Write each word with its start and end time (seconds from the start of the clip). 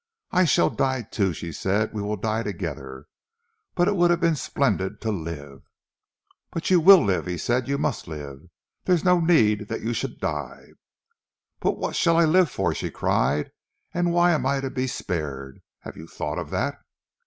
"I 0.31 0.45
shall 0.45 0.71
die 0.71 1.03
too!" 1.03 1.31
she 1.31 1.51
said. 1.51 1.93
"We 1.93 2.01
will 2.01 2.15
die 2.15 2.41
together 2.41 3.05
but 3.75 3.87
it 3.87 3.95
would 3.95 4.09
have 4.09 4.19
been 4.19 4.35
splendid 4.35 4.99
to 5.01 5.11
live." 5.11 5.61
"But 6.49 6.71
you 6.71 6.79
will 6.79 7.03
live," 7.05 7.27
he 7.27 7.37
said. 7.37 7.67
"You 7.67 7.77
must 7.77 8.07
live. 8.07 8.39
There 8.85 8.95
is 8.95 9.03
no 9.03 9.19
need 9.19 9.67
that 9.67 9.81
you 9.83 9.93
should 9.93 10.19
die." 10.19 10.69
"But 11.59 11.77
what 11.77 11.95
shall 11.95 12.17
I 12.17 12.25
live 12.25 12.49
for?" 12.49 12.73
she 12.73 12.89
cried. 12.89 13.51
"And 13.93 14.11
why 14.11 14.31
am 14.31 14.43
I 14.43 14.59
to 14.61 14.71
be 14.71 14.87
spared? 14.87 15.61
Have 15.81 15.95
you 15.95 16.07
thought 16.07 16.39
of 16.39 16.49
that?" 16.49 16.79